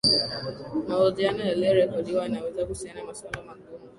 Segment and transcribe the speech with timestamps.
[0.87, 3.67] mahojiano yaliyorekodiwa yanaweza kuhusisha maswali magumu